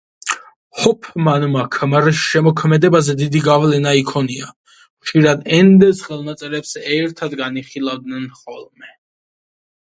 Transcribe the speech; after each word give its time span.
ჰოფმანმა 0.83 1.65
ქმრის 1.75 2.21
შემოქმედებაზე 2.29 3.15
დიდი 3.19 3.41
გავლენა 3.49 3.93
იქონია, 3.99 4.49
ხშირად 4.79 5.45
ენდეს 5.59 6.03
ხელნაწერებს 6.09 6.73
ერთად 6.97 7.37
განიხილავდნენ 7.45 8.27
ხოლმე. 8.41 8.93